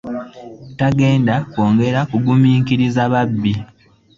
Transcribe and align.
Tagenda 0.77 1.35
kwongera 1.51 1.99
kuguminkiriza 2.11 3.01
babbi. 3.11 3.53